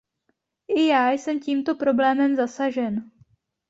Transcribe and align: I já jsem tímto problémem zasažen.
I 0.67 0.85
já 0.87 1.11
jsem 1.11 1.39
tímto 1.39 1.75
problémem 1.75 2.35
zasažen. 2.35 3.11